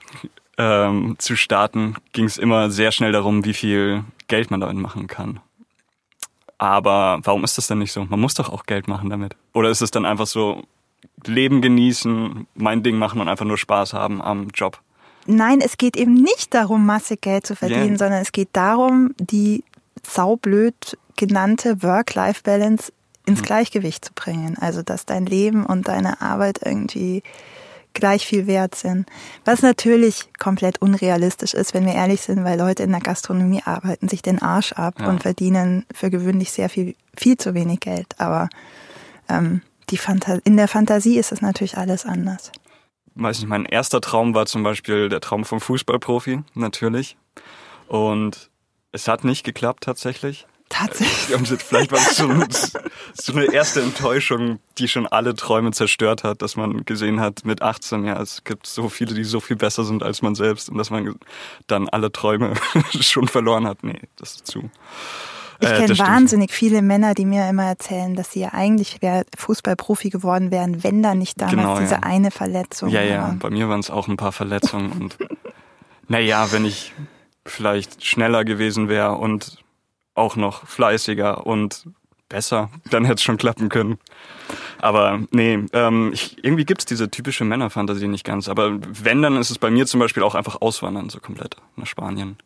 ähm, 0.56 1.16
zu 1.19 1.34
starten, 1.34 1.96
ging 2.12 2.26
es 2.26 2.38
immer 2.38 2.70
sehr 2.70 2.93
schnell 2.93 3.10
darum, 3.10 3.44
wie 3.44 3.54
viel 3.54 4.04
Geld 4.28 4.52
man 4.52 4.60
damit 4.60 4.76
machen 4.76 5.08
kann. 5.08 5.40
Aber 6.58 7.19
warum 7.25 7.42
ist 7.42 7.58
das 7.58 7.66
denn 7.66 7.78
nicht 7.78 7.92
so? 7.92 8.04
Man 8.04 8.20
muss 8.20 8.34
doch 8.34 8.49
auch 8.49 8.66
Geld 8.66 8.87
machen 8.87 9.10
damit. 9.10 9.34
Oder 9.52 9.69
ist 9.70 9.82
es 9.82 9.90
dann 9.90 10.06
einfach 10.06 10.26
so, 10.26 10.62
Leben 11.25 11.60
genießen, 11.60 12.46
mein 12.54 12.82
Ding 12.84 12.99
machen 12.99 13.20
und 13.20 13.28
einfach 13.28 13.44
nur 13.44 13.58
Spaß 13.58 13.94
haben 13.94 14.22
am 14.22 14.49
Job? 14.54 14.81
Nein, 15.26 15.60
es 15.60 15.76
geht 15.76 15.96
eben 15.96 16.14
nicht 16.14 16.54
darum, 16.54 16.87
massig 16.87 17.20
Geld 17.20 17.46
zu 17.46 17.56
verdienen, 17.56 17.92
Ja. 17.92 17.99
sondern 17.99 18.22
es 18.22 18.31
geht 18.31 18.50
darum, 18.52 19.12
die 19.19 19.64
saublöd 20.12 20.98
genannte 21.16 21.82
Work-Life-Balance 21.82 22.92
ins 23.26 23.42
Gleichgewicht 23.42 24.04
zu 24.04 24.12
bringen. 24.14 24.56
Also, 24.60 24.82
dass 24.82 25.04
dein 25.06 25.26
Leben 25.26 25.66
und 25.66 25.88
deine 25.88 26.20
Arbeit 26.20 26.60
irgendwie 26.64 27.22
gleich 27.92 28.26
viel 28.26 28.46
wert 28.46 28.74
sind. 28.74 29.06
Was 29.44 29.62
natürlich 29.62 30.28
komplett 30.38 30.80
unrealistisch 30.82 31.54
ist, 31.54 31.72
wenn 31.74 31.86
wir 31.86 31.94
ehrlich 31.94 32.20
sind, 32.20 32.44
weil 32.44 32.58
Leute 32.58 32.82
in 32.82 32.90
der 32.92 33.00
Gastronomie 33.00 33.62
arbeiten 33.64 34.08
sich 34.08 34.20
den 34.22 34.40
Arsch 34.42 34.72
ab 34.72 34.96
Ja. 35.00 35.08
und 35.08 35.22
verdienen 35.22 35.86
für 35.92 36.10
gewöhnlich 36.10 36.52
sehr 36.52 36.68
viel, 36.68 36.94
viel 37.16 37.38
zu 37.38 37.54
wenig 37.54 37.80
Geld. 37.80 38.14
Aber 38.18 38.48
ähm, 39.28 39.62
die 39.90 39.98
in 40.44 40.56
der 40.56 40.68
Fantasie 40.68 41.18
ist 41.18 41.32
es 41.32 41.40
natürlich 41.40 41.78
alles 41.78 42.04
anders. 42.04 42.52
weiß 43.14 43.38
nicht, 43.40 43.48
mein 43.48 43.64
erster 43.64 44.00
Traum 44.00 44.34
war 44.34 44.46
zum 44.46 44.62
Beispiel 44.62 45.08
der 45.08 45.20
Traum 45.20 45.44
vom 45.44 45.60
Fußballprofi, 45.60 46.40
natürlich. 46.54 47.16
Und 47.88 48.50
es 48.96 49.08
hat 49.08 49.25
nicht 49.25 49.44
geklappt 49.44 49.84
tatsächlich. 49.84 50.46
Tatsächlich. 50.69 51.37
Und 51.38 51.46
Vielleicht 51.62 51.93
war 51.93 51.98
es 51.98 52.16
so, 52.16 52.28
so 53.14 53.32
eine 53.32 53.52
erste 53.52 53.82
Enttäuschung, 53.82 54.58
die 54.78 54.88
schon 54.88 55.06
alle 55.06 55.34
Träume 55.37 55.70
zerstört 55.70 56.25
hat, 56.25 56.43
dass 56.43 56.56
man 56.56 56.84
gesehen 56.84 57.20
hat 57.20 57.44
mit 57.44 57.62
18, 57.62 58.04
ja, 58.04 58.20
es 58.20 58.43
gibt 58.43 58.66
so 58.66 58.88
viele, 58.88 59.14
die 59.14 59.22
so 59.22 59.38
viel 59.38 59.54
besser 59.56 59.84
sind 59.84 60.02
als 60.02 60.22
man 60.22 60.34
selbst 60.34 60.69
und 60.69 60.76
dass 60.78 60.90
man 60.90 61.14
dann 61.69 61.88
alle 61.88 62.10
Träume 62.10 62.54
schon 63.00 63.28
verloren 63.28 63.66
hat. 63.66 63.84
Nee, 63.84 64.00
das 64.16 64.34
ist 64.37 64.46
zu. 64.48 64.69
Ich 65.60 65.69
Äh, 65.69 65.72
kenne 65.76 65.94
stimmt. 65.94 66.00
wahnsinnig 66.10 66.52
viele 66.52 66.82
Männer, 66.82 67.14
die 67.14 67.26
mir 67.26 67.49
immer 67.49 67.64
erzählen, 67.66 68.16
dass 68.16 68.32
sie 68.32 68.40
ja 68.40 68.52
eigentlich 68.52 68.99
Fußballprofi 69.38 70.10
geworden 70.10 70.50
wären, 70.50 70.82
wenn 70.82 71.00
da 71.00 71.14
nicht 71.14 71.40
damals 71.40 71.56
Genau, 71.56 71.78
diese 71.78 71.94
ja. 71.94 72.00
eine 72.02 72.31
Verletzung 72.32 72.88
Ja, 72.90 73.02
ja, 73.02 73.22
war. 73.22 73.37
bei 73.38 73.50
mir 73.50 73.69
waren 73.69 73.81
es 73.81 73.90
auch 73.90 74.08
ein 74.08 74.16
paar 74.16 74.32
Verletzungen 74.32 74.90
und 74.92 75.16
naja, 76.08 76.50
wenn 76.50 76.64
ich 76.64 76.92
vielleicht 77.46 78.04
schneller 78.04 78.44
gewesen 78.44 78.88
wäre 78.88 79.12
und 79.12 79.58
auch 80.14 80.37
noch 80.37 80.66
fleißiger 80.66 81.46
und 81.46 81.87
besser, 82.28 82.70
dann 82.90 83.04
hätte 83.04 83.16
es 83.16 83.22
schon 83.22 83.37
klappen 83.37 83.69
können. 83.69 83.98
Aber 84.78 85.20
nee, 85.30 85.64
ähm, 85.73 86.11
ich, 86.12 86.42
irgendwie 86.44 86.64
gibt's 86.64 86.85
diese 86.85 87.11
typische 87.11 87.44
Männerfantasie 87.44 88.09
nicht 88.09 88.25
ganz. 88.25 88.49
Aber 88.49 88.78
wenn, 88.80 89.23
dann 89.23 89.37
ist 89.37 89.50
es 89.50 89.59
bei 89.59 89.70
mir 89.70 89.87
zum 89.87 90.00
Beispiel 90.00 90.23
auch 90.23 90.35
einfach 90.35 90.61
auswandern, 90.61 91.09
so 91.09 91.20
komplett 91.20 91.56
nach 91.76 91.87
Spanien. 91.87 92.37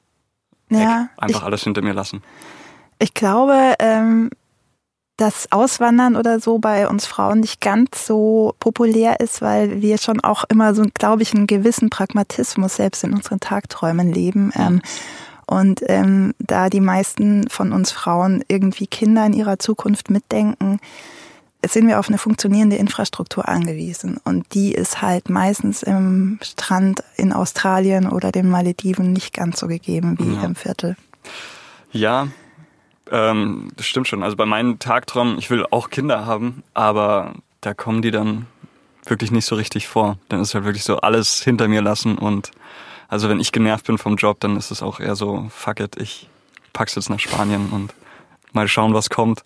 Ja, 0.70 1.08
Einfach 1.16 1.40
ich, 1.40 1.46
alles 1.46 1.64
hinter 1.64 1.82
mir 1.82 1.94
lassen. 1.94 2.22
ich 3.00 3.12
glaube, 3.14 3.74
ähm, 3.80 4.30
dass 5.20 5.52
Auswandern 5.52 6.16
oder 6.16 6.40
so 6.40 6.58
bei 6.58 6.88
uns 6.88 7.04
Frauen 7.04 7.40
nicht 7.40 7.60
ganz 7.60 8.06
so 8.06 8.54
populär 8.58 9.20
ist, 9.20 9.42
weil 9.42 9.82
wir 9.82 9.98
schon 9.98 10.20
auch 10.20 10.44
immer 10.48 10.74
so, 10.74 10.84
glaube 10.94 11.22
ich, 11.22 11.34
einen 11.34 11.46
gewissen 11.46 11.90
Pragmatismus 11.90 12.76
selbst 12.76 13.04
in 13.04 13.12
unseren 13.12 13.38
Tagträumen 13.38 14.10
leben. 14.12 14.50
Ähm, 14.56 14.80
und 15.46 15.82
ähm, 15.86 16.32
da 16.38 16.70
die 16.70 16.80
meisten 16.80 17.48
von 17.50 17.72
uns 17.72 17.90
Frauen 17.92 18.42
irgendwie 18.48 18.86
Kinder 18.86 19.26
in 19.26 19.34
ihrer 19.34 19.58
Zukunft 19.58 20.08
mitdenken, 20.10 20.78
sind 21.66 21.86
wir 21.86 21.98
auf 21.98 22.08
eine 22.08 22.16
funktionierende 22.16 22.76
Infrastruktur 22.76 23.46
angewiesen. 23.46 24.18
Und 24.24 24.54
die 24.54 24.72
ist 24.72 25.02
halt 25.02 25.28
meistens 25.28 25.82
im 25.82 26.38
Strand 26.42 27.04
in 27.16 27.34
Australien 27.34 28.08
oder 28.08 28.32
den 28.32 28.48
Malediven 28.48 29.12
nicht 29.12 29.34
ganz 29.34 29.60
so 29.60 29.66
gegeben 29.66 30.16
wie 30.18 30.36
Ja. 30.36 30.44
im 30.44 30.54
Viertel. 30.54 30.96
Ja, 31.92 32.28
ähm, 33.10 33.70
das 33.76 33.86
stimmt 33.86 34.08
schon. 34.08 34.22
Also 34.22 34.36
bei 34.36 34.46
meinen 34.46 34.78
Tagträumen, 34.78 35.38
ich 35.38 35.50
will 35.50 35.66
auch 35.70 35.90
Kinder 35.90 36.26
haben, 36.26 36.62
aber 36.74 37.34
da 37.60 37.74
kommen 37.74 38.02
die 38.02 38.10
dann 38.10 38.46
wirklich 39.04 39.30
nicht 39.30 39.46
so 39.46 39.54
richtig 39.56 39.88
vor. 39.88 40.18
Dann 40.28 40.40
ist 40.40 40.54
halt 40.54 40.64
wirklich 40.64 40.84
so 40.84 40.98
alles 40.98 41.42
hinter 41.42 41.68
mir 41.68 41.82
lassen 41.82 42.18
und 42.18 42.50
also 43.08 43.28
wenn 43.28 43.40
ich 43.40 43.50
genervt 43.50 43.86
bin 43.86 43.98
vom 43.98 44.16
Job, 44.16 44.38
dann 44.40 44.56
ist 44.56 44.70
es 44.70 44.82
auch 44.82 45.00
eher 45.00 45.16
so, 45.16 45.48
fuck 45.50 45.80
it, 45.80 46.00
ich 46.00 46.28
pack's 46.72 46.94
jetzt 46.94 47.10
nach 47.10 47.18
Spanien 47.18 47.70
und 47.70 47.92
mal 48.52 48.68
schauen, 48.68 48.94
was 48.94 49.10
kommt. 49.10 49.44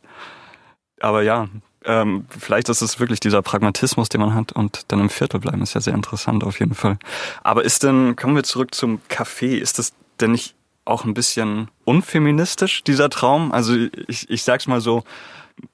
Aber 1.00 1.22
ja, 1.22 1.48
ähm, 1.86 2.26
vielleicht 2.28 2.68
ist 2.68 2.82
es 2.82 3.00
wirklich 3.00 3.20
dieser 3.20 3.40
Pragmatismus, 3.42 4.10
den 4.10 4.20
man 4.20 4.34
hat 4.34 4.52
und 4.52 4.82
dann 4.88 5.00
im 5.00 5.10
Viertel 5.10 5.40
bleiben, 5.40 5.62
ist 5.62 5.74
ja 5.74 5.80
sehr 5.80 5.94
interessant 5.94 6.44
auf 6.44 6.60
jeden 6.60 6.74
Fall. 6.74 6.98
Aber 7.42 7.64
ist 7.64 7.82
denn, 7.82 8.16
kommen 8.16 8.36
wir 8.36 8.42
zurück 8.42 8.74
zum 8.74 9.00
Café, 9.08 9.56
ist 9.56 9.78
das 9.78 9.92
denn 10.20 10.32
nicht 10.32 10.54
auch 10.84 11.04
ein 11.04 11.14
bisschen 11.14 11.70
unfeministisch, 11.84 12.82
dieser 12.84 13.10
Traum? 13.10 13.52
Also 13.52 13.74
ich, 14.08 14.28
ich 14.28 14.42
sag's 14.42 14.66
mal 14.66 14.80
so, 14.80 15.04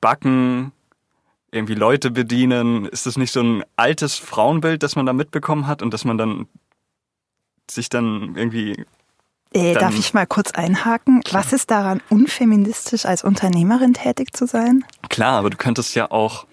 backen, 0.00 0.72
irgendwie 1.52 1.74
Leute 1.74 2.10
bedienen, 2.10 2.84
ist 2.86 3.06
das 3.06 3.16
nicht 3.16 3.32
so 3.32 3.40
ein 3.42 3.64
altes 3.76 4.16
Frauenbild, 4.16 4.82
das 4.82 4.94
man 4.96 5.06
da 5.06 5.12
mitbekommen 5.12 5.66
hat 5.66 5.82
und 5.82 5.92
dass 5.92 6.04
man 6.04 6.16
dann 6.18 6.46
sich 7.70 7.88
dann 7.88 8.34
irgendwie 8.36 8.84
Äh, 9.52 9.72
Dann- 9.74 9.80
darf 9.82 9.98
ich 9.98 10.14
mal 10.14 10.26
kurz 10.28 10.52
einhaken? 10.52 11.22
Was 11.32 11.52
ist 11.52 11.72
daran 11.72 12.00
unfeministisch, 12.08 13.04
als 13.04 13.24
Unternehmerin 13.24 13.94
tätig 13.94 14.32
zu 14.32 14.46
sein? 14.46 14.84
Klar, 15.08 15.38
aber 15.40 15.50
du 15.50 15.56
könntest 15.56 15.96
ja 15.96 16.08
auch 16.12 16.46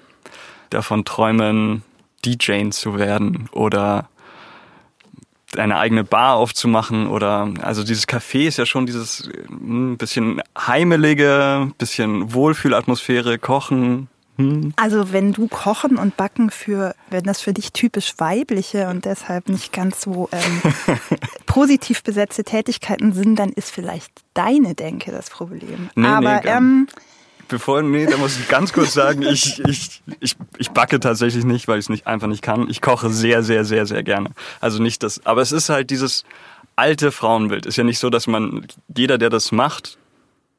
davon 0.71 1.05
träumen, 1.05 1.83
DJ 2.25 2.69
zu 2.71 2.97
werden 2.97 3.49
oder 3.51 4.09
eine 5.59 5.77
eigene 5.77 6.03
Bar 6.03 6.35
aufzumachen 6.35 7.07
oder 7.07 7.53
also 7.61 7.83
dieses 7.83 8.07
Café 8.07 8.47
ist 8.47 8.57
ja 8.57 8.65
schon 8.65 8.85
dieses 8.85 9.29
ein 9.49 9.97
bisschen 9.97 10.41
heimelige, 10.57 11.71
bisschen 11.77 12.33
Wohlfühlatmosphäre, 12.33 13.37
Kochen. 13.39 14.07
Hm. 14.37 14.73
Also 14.75 15.11
wenn 15.13 15.33
du 15.33 15.47
Kochen 15.47 15.97
und 15.97 16.15
Backen 16.15 16.51
für, 16.51 16.93
wenn 17.09 17.23
das 17.23 17.41
für 17.41 17.53
dich 17.53 17.73
typisch 17.73 18.13
weibliche 18.19 18.87
und 18.87 19.05
deshalb 19.05 19.49
nicht 19.49 19.73
ganz 19.73 20.01
so 20.01 20.29
ähm, 20.31 20.61
positiv 21.47 22.03
besetzte 22.03 22.43
Tätigkeiten 22.43 23.13
sind, 23.13 23.37
dann 23.37 23.49
ist 23.49 23.71
vielleicht 23.71 24.11
deine 24.35 24.75
Denke 24.75 25.11
das 25.11 25.29
Problem. 25.29 25.89
Nee, 25.95 26.01
nee, 26.03 26.07
Aber 26.07 26.39
gar- 26.41 26.57
ähm, 26.57 26.87
Bevor, 27.49 27.81
nee, 27.81 28.05
da 28.05 28.17
muss 28.17 28.37
ich 28.37 28.47
ganz 28.47 28.73
kurz 28.73 28.93
sagen, 28.93 29.21
ich, 29.21 29.59
ich, 29.65 30.01
ich, 30.19 30.35
ich 30.57 30.71
backe 30.71 30.99
tatsächlich 30.99 31.45
nicht, 31.45 31.67
weil 31.67 31.79
ich 31.79 31.85
es 31.85 31.89
nicht, 31.89 32.05
einfach 32.05 32.27
nicht 32.27 32.41
kann. 32.41 32.69
Ich 32.69 32.81
koche 32.81 33.09
sehr, 33.09 33.41
sehr, 33.43 33.63
sehr, 33.63 33.85
sehr 33.85 34.03
gerne. 34.03 34.31
Also 34.59 34.81
nicht 34.81 35.01
das, 35.03 35.25
aber 35.25 35.41
es 35.41 35.51
ist 35.51 35.69
halt 35.69 35.89
dieses 35.89 36.25
alte 36.75 37.11
Frauenbild. 37.11 37.65
Ist 37.65 37.77
ja 37.77 37.83
nicht 37.83 37.99
so, 37.99 38.09
dass 38.09 38.27
man, 38.27 38.67
jeder, 38.95 39.17
der 39.17 39.29
das 39.29 39.51
macht, 39.51 39.97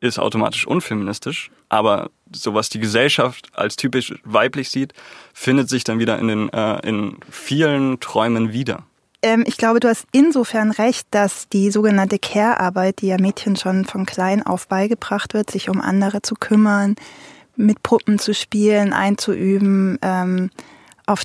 ist 0.00 0.18
automatisch 0.18 0.66
unfeministisch. 0.66 1.50
Aber 1.68 2.10
so 2.32 2.54
was 2.54 2.68
die 2.68 2.78
Gesellschaft 2.78 3.48
als 3.54 3.76
typisch 3.76 4.14
weiblich 4.24 4.70
sieht, 4.70 4.94
findet 5.34 5.68
sich 5.68 5.84
dann 5.84 5.98
wieder 5.98 6.18
in 6.18 6.28
den, 6.28 6.52
äh, 6.52 6.86
in 6.86 7.18
vielen 7.30 8.00
Träumen 8.00 8.52
wieder. 8.52 8.84
Ähm, 9.22 9.44
ich 9.46 9.56
glaube, 9.56 9.80
du 9.80 9.88
hast 9.88 10.06
insofern 10.12 10.70
recht, 10.70 11.06
dass 11.10 11.48
die 11.48 11.70
sogenannte 11.70 12.18
Care-Arbeit, 12.18 13.00
die 13.00 13.08
ja 13.08 13.16
Mädchen 13.20 13.56
schon 13.56 13.84
von 13.84 14.06
klein 14.06 14.44
auf 14.44 14.68
beigebracht 14.68 15.34
wird, 15.34 15.50
sich 15.50 15.68
um 15.68 15.80
andere 15.80 16.22
zu 16.22 16.34
kümmern, 16.34 16.96
mit 17.56 17.82
Puppen 17.82 18.18
zu 18.18 18.34
spielen, 18.34 18.92
einzuüben, 18.92 19.98
ähm, 20.02 20.50
auf 21.06 21.22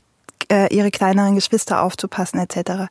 äh, 0.51 0.73
ihre 0.73 0.91
kleineren 0.91 1.35
Geschwister 1.35 1.81
aufzupassen 1.81 2.39
etc., 2.39 2.87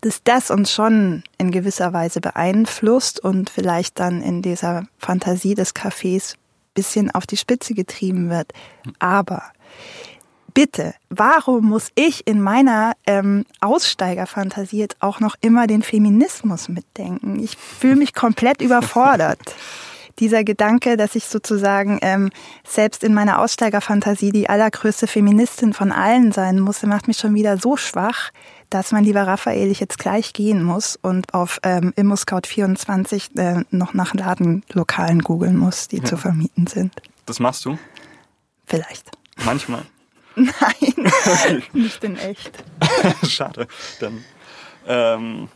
dass 0.00 0.22
das 0.22 0.50
uns 0.50 0.70
schon 0.70 1.24
in 1.38 1.50
gewisser 1.50 1.94
Weise 1.94 2.20
beeinflusst 2.20 3.20
und 3.20 3.48
vielleicht 3.48 3.98
dann 3.98 4.20
in 4.22 4.42
dieser 4.42 4.86
Fantasie 4.98 5.54
des 5.54 5.74
Cafés 5.74 6.34
bisschen 6.74 7.10
auf 7.10 7.26
die 7.26 7.36
Spitze 7.36 7.72
getrieben 7.72 8.28
wird. 8.28 8.52
Aber 8.98 9.44
bitte, 10.54 10.94
warum 11.10 11.66
muss 11.66 11.88
ich 11.96 12.26
in 12.26 12.40
meiner 12.40 12.94
ähm, 13.06 13.44
Aussteigerfantasie 13.60 14.78
jetzt 14.78 14.96
auch 15.00 15.20
noch 15.20 15.34
immer 15.40 15.66
den 15.66 15.82
Feminismus 15.82 16.68
mitdenken? 16.68 17.38
Ich 17.40 17.56
fühle 17.56 17.96
mich 17.96 18.14
komplett 18.14 18.62
überfordert. 18.62 19.40
Dieser 20.20 20.44
Gedanke, 20.44 20.96
dass 20.96 21.16
ich 21.16 21.24
sozusagen 21.24 21.98
ähm, 22.00 22.30
selbst 22.64 23.02
in 23.02 23.14
meiner 23.14 23.40
Aussteigerfantasie 23.40 24.30
die 24.30 24.48
allergrößte 24.48 25.08
Feministin 25.08 25.72
von 25.72 25.90
allen 25.90 26.30
sein 26.30 26.60
muss, 26.60 26.84
macht 26.84 27.08
mich 27.08 27.18
schon 27.18 27.34
wieder 27.34 27.58
so 27.58 27.76
schwach, 27.76 28.30
dass 28.70 28.92
mein 28.92 29.02
lieber 29.02 29.26
Raphael 29.26 29.68
ich 29.72 29.80
jetzt 29.80 29.98
gleich 29.98 30.32
gehen 30.32 30.62
muss 30.62 30.96
und 31.02 31.34
auf 31.34 31.58
ähm, 31.64 31.92
ImmoScout24 31.96 33.38
äh, 33.38 33.64
noch 33.70 33.92
nach 33.92 34.14
Ladenlokalen 34.14 35.20
googeln 35.20 35.56
muss, 35.56 35.88
die 35.88 36.00
zu 36.00 36.16
vermieten 36.16 36.68
sind. 36.68 36.92
Das 37.26 37.40
machst 37.40 37.64
du? 37.64 37.76
Vielleicht. 38.66 39.10
Manchmal. 39.44 39.82
Nein, 40.36 41.62
nicht 41.72 42.02
in 42.02 42.16
echt. 42.16 42.52
Schade. 43.28 43.68
Dann 44.00 44.24
ähm, 44.86 45.48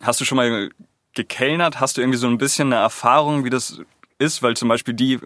hast 0.00 0.20
du 0.20 0.24
schon 0.24 0.36
mal 0.36 0.70
gekellnert? 1.14 1.80
Hast 1.80 1.96
du 1.96 2.00
irgendwie 2.00 2.18
so 2.18 2.26
ein 2.26 2.38
bisschen 2.38 2.72
eine 2.72 2.80
Erfahrung, 2.80 3.44
wie 3.44 3.50
das 3.50 3.80
ist? 4.18 4.42
Weil 4.42 4.56
zum 4.56 4.68
Beispiel 4.68 4.94
die 4.94 5.18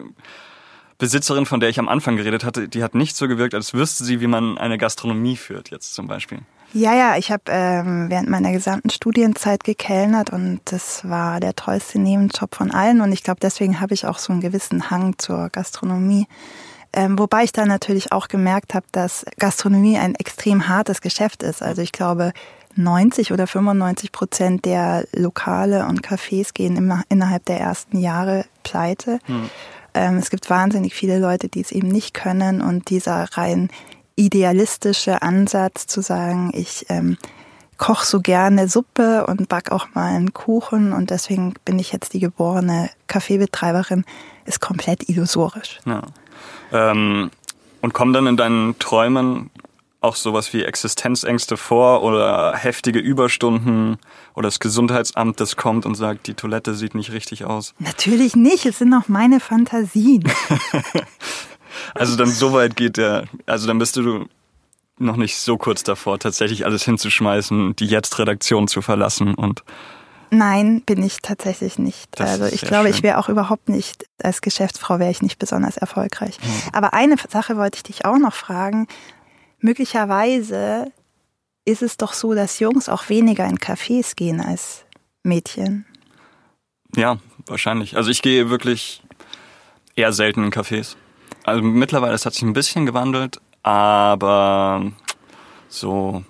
Besitzerin, 0.97 1.45
von 1.45 1.59
der 1.59 1.69
ich 1.69 1.79
am 1.79 1.87
Anfang 1.87 2.17
geredet 2.17 2.43
hatte, 2.43 2.67
die 2.67 2.83
hat 2.83 2.95
nicht 2.95 3.15
so 3.15 3.27
gewirkt, 3.27 3.53
als 3.53 3.73
wüsste 3.73 4.03
sie, 4.03 4.19
wie 4.19 4.27
man 4.27 4.57
eine 4.57 4.77
Gastronomie 4.77 5.37
führt, 5.37 5.69
jetzt 5.69 5.93
zum 5.93 6.07
Beispiel. 6.07 6.39
Ja, 6.73 6.93
ja, 6.93 7.17
ich 7.17 7.31
habe 7.31 7.43
ähm, 7.47 8.09
während 8.09 8.29
meiner 8.29 8.51
gesamten 8.51 8.89
Studienzeit 8.89 9.63
gekellnert 9.63 10.31
und 10.31 10.59
das 10.65 11.07
war 11.07 11.39
der 11.39 11.55
tollste 11.55 11.97
Nebenjob 11.97 12.55
von 12.55 12.71
allen 12.71 12.99
und 12.99 13.13
ich 13.13 13.23
glaube, 13.23 13.39
deswegen 13.39 13.79
habe 13.79 13.93
ich 13.93 14.05
auch 14.05 14.17
so 14.17 14.33
einen 14.33 14.41
gewissen 14.41 14.89
Hang 14.89 15.17
zur 15.17 15.49
Gastronomie. 15.49 16.27
Ähm, 16.97 17.19
wobei 17.19 17.43
ich 17.43 17.51
dann 17.51 17.67
natürlich 17.67 18.11
auch 18.11 18.27
gemerkt 18.27 18.73
habe, 18.73 18.87
dass 18.91 19.23
Gastronomie 19.37 19.99
ein 19.99 20.15
extrem 20.15 20.67
hartes 20.67 20.99
Geschäft 20.99 21.43
ist. 21.43 21.61
Also 21.61 21.83
ich 21.83 21.91
glaube, 21.91 22.33
90 22.75 23.31
oder 23.31 23.45
95 23.45 24.11
Prozent 24.11 24.65
der 24.65 25.05
Lokale 25.15 25.85
und 25.85 26.01
Cafés 26.01 26.55
gehen 26.55 26.75
immer 26.75 27.03
innerhalb 27.07 27.45
der 27.45 27.59
ersten 27.59 27.99
Jahre 27.99 28.45
pleite. 28.63 29.19
Ähm, 29.93 30.17
es 30.17 30.31
gibt 30.31 30.49
wahnsinnig 30.49 30.95
viele 30.95 31.19
Leute, 31.19 31.49
die 31.49 31.61
es 31.61 31.71
eben 31.71 31.87
nicht 31.87 32.15
können 32.15 32.61
und 32.61 32.89
dieser 32.89 33.25
rein 33.37 33.69
idealistische 34.15 35.21
Ansatz 35.21 35.85
zu 35.85 36.01
sagen, 36.01 36.49
ich 36.55 36.87
ähm, 36.89 37.17
koche 37.77 38.07
so 38.07 38.21
gerne 38.21 38.67
Suppe 38.67 39.27
und 39.27 39.49
back 39.49 39.71
auch 39.71 39.89
mal 39.93 40.15
einen 40.15 40.33
Kuchen 40.33 40.93
und 40.93 41.11
deswegen 41.11 41.53
bin 41.63 41.77
ich 41.77 41.91
jetzt 41.91 42.13
die 42.13 42.19
geborene 42.19 42.89
Kaffeebetreiberin, 43.05 44.03
ist 44.45 44.61
komplett 44.61 45.07
illusorisch. 45.07 45.79
Ja. 45.85 46.01
Ähm, 46.71 47.31
und 47.81 47.93
kommen 47.93 48.13
dann 48.13 48.27
in 48.27 48.37
deinen 48.37 48.79
Träumen 48.79 49.49
auch 49.99 50.15
sowas 50.15 50.53
wie 50.53 50.63
Existenzängste 50.63 51.57
vor 51.57 52.03
oder 52.03 52.55
heftige 52.55 52.99
Überstunden 52.99 53.97
oder 54.35 54.47
das 54.47 54.59
Gesundheitsamt, 54.59 55.39
das 55.39 55.55
kommt 55.55 55.85
und 55.85 55.95
sagt, 55.95 56.27
die 56.27 56.33
Toilette 56.33 56.75
sieht 56.75 56.95
nicht 56.95 57.11
richtig 57.11 57.45
aus. 57.45 57.73
Natürlich 57.79 58.35
nicht, 58.35 58.65
es 58.65 58.79
sind 58.79 58.89
noch 58.89 59.07
meine 59.07 59.39
Fantasien. 59.39 60.23
Also 61.93 62.15
dann 62.15 62.29
so 62.29 62.53
weit 62.53 62.75
geht 62.75 62.97
der, 62.97 63.25
also 63.45 63.67
dann 63.67 63.77
bist 63.77 63.95
du 63.97 64.25
noch 64.99 65.15
nicht 65.15 65.37
so 65.37 65.57
kurz 65.57 65.83
davor, 65.83 66.19
tatsächlich 66.19 66.65
alles 66.65 66.83
hinzuschmeißen, 66.83 67.75
die 67.75 67.85
Jetzt-Redaktion 67.85 68.67
zu 68.67 68.81
verlassen 68.81 69.35
und 69.35 69.63
Nein, 70.29 70.81
bin 70.81 71.01
ich 71.03 71.21
tatsächlich 71.21 71.79
nicht. 71.79 72.09
Das 72.19 72.29
also 72.31 72.45
ich 72.45 72.61
glaube, 72.61 72.87
schön. 72.87 72.95
ich 72.95 73.03
wäre 73.03 73.17
auch 73.17 73.29
überhaupt 73.29 73.69
nicht, 73.69 74.05
als 74.21 74.41
Geschäftsfrau 74.41 74.99
wäre 74.99 75.11
ich 75.11 75.21
nicht 75.21 75.39
besonders 75.39 75.77
erfolgreich. 75.77 76.37
Aber 76.73 76.93
eine 76.93 77.15
Sache 77.29 77.57
wollte 77.57 77.77
ich 77.77 77.83
dich 77.83 78.05
auch 78.05 78.17
noch 78.17 78.33
fragen. 78.33 78.87
Möglicherweise 79.59 80.91
ist 81.65 81.81
es 81.81 81.97
doch 81.97 82.13
so, 82.13 82.33
dass 82.33 82.59
Jungs 82.59 82.89
auch 82.89 83.09
weniger 83.09 83.45
in 83.45 83.57
Cafés 83.57 84.15
gehen 84.15 84.41
als 84.41 84.85
Mädchen. 85.23 85.85
ja, 86.95 87.17
wahrscheinlich. 87.45 87.97
Also 87.97 88.09
ich 88.09 88.21
gehe 88.21 88.49
wirklich 88.49 89.03
eher 89.95 90.13
selten 90.13 90.43
in 90.43 90.51
Cafés. 90.51 90.95
Also 91.43 91.61
mittlerweile, 91.61 92.13
es 92.13 92.25
hat 92.25 92.33
sich 92.33 92.43
ein 92.43 92.53
bisschen 92.53 92.85
gewandelt, 92.85 93.41
aber 93.63 94.91
so 95.69 96.23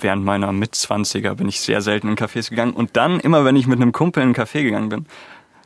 während 0.00 0.24
meiner 0.24 0.52
Mitzwanziger 0.52 1.34
bin 1.34 1.48
ich 1.48 1.60
sehr 1.60 1.82
selten 1.82 2.08
in 2.08 2.16
Cafés 2.16 2.50
gegangen. 2.50 2.72
Und 2.72 2.96
dann, 2.96 3.20
immer 3.20 3.44
wenn 3.44 3.56
ich 3.56 3.66
mit 3.66 3.80
einem 3.80 3.92
Kumpel 3.92 4.22
in 4.22 4.28
einen 4.28 4.34
Café 4.36 4.62
gegangen 4.62 4.88
bin, 4.88 5.06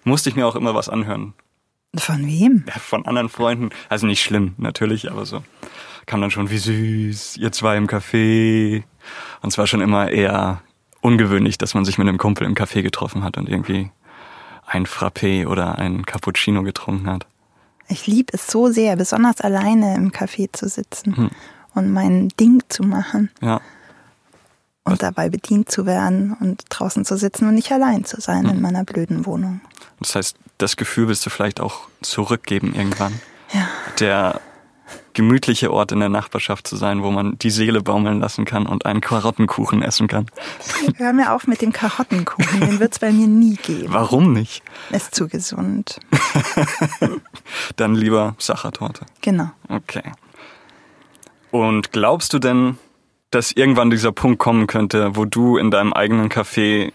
musste 0.04 0.28
ich 0.30 0.36
mir 0.36 0.46
auch 0.46 0.56
immer 0.56 0.74
was 0.74 0.88
anhören. 0.88 1.34
Von 1.94 2.26
wem? 2.26 2.64
Ja, 2.66 2.74
von 2.80 3.04
anderen 3.06 3.28
Freunden. 3.28 3.70
Also 3.88 4.06
nicht 4.06 4.22
schlimm, 4.22 4.54
natürlich, 4.56 5.10
aber 5.10 5.26
so. 5.26 5.42
Kam 6.06 6.20
dann 6.20 6.30
schon, 6.30 6.50
wie 6.50 6.58
süß, 6.58 7.36
ihr 7.36 7.52
zwei 7.52 7.76
im 7.76 7.86
Café. 7.86 8.82
Und 9.42 9.48
es 9.50 9.58
war 9.58 9.66
schon 9.66 9.80
immer 9.82 10.10
eher 10.10 10.62
ungewöhnlich, 11.00 11.58
dass 11.58 11.74
man 11.74 11.84
sich 11.84 11.98
mit 11.98 12.08
einem 12.08 12.18
Kumpel 12.18 12.46
im 12.46 12.54
Café 12.54 12.82
getroffen 12.82 13.24
hat 13.24 13.36
und 13.36 13.48
irgendwie 13.48 13.90
ein 14.66 14.86
Frappé 14.86 15.46
oder 15.46 15.78
ein 15.78 16.06
Cappuccino 16.06 16.62
getrunken 16.62 17.10
hat. 17.10 17.26
Ich 17.88 18.06
liebe 18.06 18.32
es 18.32 18.46
so 18.46 18.68
sehr, 18.68 18.96
besonders 18.96 19.40
alleine 19.42 19.94
im 19.96 20.10
Café 20.12 20.48
zu 20.52 20.68
sitzen 20.68 21.16
Hm. 21.16 21.30
und 21.74 21.92
mein 21.92 22.28
Ding 22.40 22.62
zu 22.68 22.84
machen 22.84 23.30
Ja, 23.42 23.60
und 24.84 25.02
dabei 25.02 25.28
bedient 25.28 25.70
zu 25.70 25.86
werden 25.86 26.36
und 26.40 26.64
draußen 26.68 27.04
zu 27.04 27.16
sitzen 27.16 27.46
und 27.48 27.54
nicht 27.54 27.70
allein 27.72 28.04
zu 28.04 28.20
sein 28.20 28.44
Hm. 28.48 28.56
in 28.56 28.60
meiner 28.60 28.84
blöden 28.84 29.26
Wohnung. 29.26 29.60
das 30.00 30.14
heißt, 30.14 30.36
das 30.58 30.76
Gefühl 30.76 31.08
willst 31.08 31.24
du 31.26 31.30
vielleicht 31.30 31.60
auch 31.60 31.88
zurückgeben 32.02 32.74
irgendwann. 32.74 33.20
Ja. 33.52 33.68
Der 34.00 34.40
gemütliche 35.14 35.70
Ort 35.72 35.92
in 35.92 36.00
der 36.00 36.08
Nachbarschaft 36.08 36.66
zu 36.66 36.76
sein, 36.76 37.02
wo 37.02 37.10
man 37.10 37.38
die 37.38 37.50
Seele 37.50 37.82
baumeln 37.82 38.18
lassen 38.20 38.44
kann 38.44 38.66
und 38.66 38.86
einen 38.86 39.00
Karottenkuchen 39.00 39.82
essen 39.82 40.08
kann. 40.08 40.26
Hör 40.96 41.12
mir 41.12 41.32
auf 41.32 41.46
mit 41.46 41.60
dem 41.62 41.72
Karottenkuchen, 41.72 42.60
den 42.60 42.80
wird 42.80 42.92
es 42.92 42.98
bei 42.98 43.12
mir 43.12 43.26
nie 43.26 43.56
geben. 43.56 43.92
Warum 43.92 44.32
nicht? 44.32 44.62
Ist 44.90 45.14
zu 45.14 45.28
gesund. 45.28 46.00
Dann 47.76 47.94
lieber 47.94 48.34
Sachertorte. 48.38 49.06
Genau. 49.20 49.50
Okay. 49.68 50.12
Und 51.50 51.92
glaubst 51.92 52.32
du 52.32 52.38
denn, 52.38 52.78
dass 53.32 53.50
irgendwann 53.50 53.90
dieser 53.90 54.12
Punkt 54.12 54.38
kommen 54.38 54.66
könnte, 54.66 55.16
wo 55.16 55.24
du 55.24 55.56
in 55.56 55.70
deinem 55.70 55.92
eigenen 55.92 56.28
Café 56.28 56.92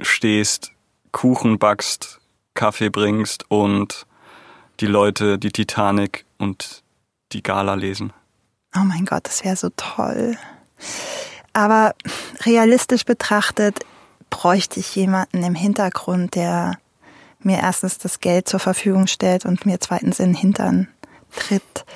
stehst, 0.00 0.72
Kuchen 1.12 1.58
backst, 1.58 2.20
Kaffee 2.54 2.90
bringst 2.90 3.50
und 3.50 4.06
die 4.80 4.86
Leute 4.86 5.38
die 5.38 5.50
Titanic 5.50 6.26
und 6.38 6.82
die 7.32 7.42
Gala 7.42 7.74
lesen? 7.74 8.12
Oh 8.76 8.84
mein 8.84 9.06
Gott, 9.06 9.26
das 9.26 9.44
wäre 9.44 9.56
so 9.56 9.70
toll. 9.76 10.36
Aber 11.54 11.94
realistisch 12.44 13.04
betrachtet 13.04 13.80
bräuchte 14.28 14.78
ich 14.78 14.94
jemanden 14.94 15.42
im 15.42 15.54
Hintergrund, 15.54 16.34
der 16.34 16.78
mir 17.40 17.58
erstens 17.58 17.96
das 17.96 18.20
Geld 18.20 18.46
zur 18.46 18.60
Verfügung 18.60 19.06
stellt 19.06 19.46
und 19.46 19.64
mir 19.64 19.80
zweitens 19.80 20.20
in 20.20 20.32
den 20.32 20.34
Hintern 20.34 20.88
tritt, 21.34 21.86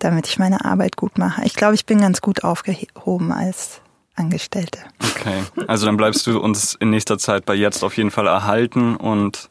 damit 0.00 0.26
ich 0.26 0.38
meine 0.38 0.64
Arbeit 0.64 0.96
gut 0.96 1.18
mache. 1.18 1.44
Ich 1.44 1.54
glaube, 1.54 1.74
ich 1.74 1.86
bin 1.86 2.00
ganz 2.00 2.20
gut 2.20 2.44
aufgehoben 2.44 3.32
als 3.32 3.80
Angestellte. 4.16 4.80
Okay, 5.00 5.42
also 5.66 5.86
dann 5.86 5.96
bleibst 5.96 6.26
du 6.26 6.40
uns 6.40 6.74
in 6.74 6.90
nächster 6.90 7.18
Zeit 7.18 7.46
bei 7.46 7.54
jetzt 7.54 7.82
auf 7.84 7.96
jeden 7.96 8.10
Fall 8.10 8.26
erhalten 8.26 8.96
und 8.96 9.50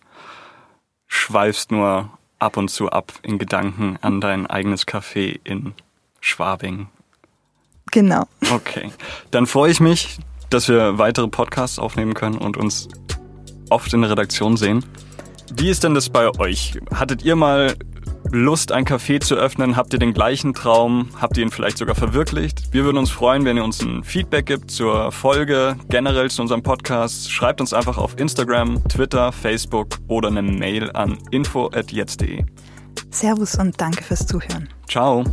schweifst 1.07 1.71
nur 1.71 2.09
ab 2.37 2.57
und 2.57 2.69
zu 2.69 2.89
ab 2.89 3.13
in 3.21 3.39
Gedanken 3.39 3.97
an 4.01 4.21
dein 4.21 4.47
eigenes 4.47 4.87
Café 4.87 5.39
in 5.43 5.73
Schwabing. 6.21 6.87
Genau. 7.91 8.25
Okay, 8.51 8.91
dann 9.31 9.47
freue 9.47 9.71
ich 9.71 9.79
mich, 9.79 10.19
dass 10.49 10.67
wir 10.67 10.97
weitere 10.97 11.27
Podcasts 11.27 11.79
aufnehmen 11.79 12.13
können 12.13 12.37
und 12.37 12.57
uns 12.57 12.87
oft 13.69 13.93
in 13.93 14.01
der 14.01 14.11
Redaktion 14.11 14.57
sehen. 14.57 14.85
Wie 15.51 15.69
ist 15.69 15.83
denn 15.83 15.95
das 15.95 16.09
bei 16.09 16.29
euch? 16.39 16.79
Hattet 16.93 17.23
ihr 17.23 17.35
mal 17.35 17.75
Lust, 18.31 18.71
ein 18.71 18.85
Café 18.85 19.19
zu 19.19 19.35
öffnen? 19.35 19.75
Habt 19.75 19.93
ihr 19.93 19.99
den 19.99 20.13
gleichen 20.13 20.53
Traum? 20.53 21.09
Habt 21.19 21.37
ihr 21.37 21.43
ihn 21.43 21.51
vielleicht 21.51 21.77
sogar 21.77 21.95
verwirklicht? 21.95 22.71
Wir 22.71 22.83
würden 22.83 22.97
uns 22.97 23.09
freuen, 23.09 23.45
wenn 23.45 23.57
ihr 23.57 23.63
uns 23.63 23.81
ein 23.81 24.03
Feedback 24.03 24.45
gibt 24.45 24.71
zur 24.71 25.11
Folge, 25.11 25.75
generell 25.89 26.29
zu 26.29 26.41
unserem 26.41 26.61
Podcast. 26.61 27.31
Schreibt 27.31 27.59
uns 27.61 27.73
einfach 27.73 27.97
auf 27.97 28.19
Instagram, 28.19 28.83
Twitter, 28.87 29.31
Facebook 29.31 29.97
oder 30.07 30.27
eine 30.29 30.41
Mail 30.41 30.91
an 30.91 31.17
info@jetzt.de. 31.31 32.45
Servus 33.11 33.55
und 33.55 33.79
danke 33.81 34.03
fürs 34.03 34.25
Zuhören. 34.27 34.69
Ciao. 34.87 35.23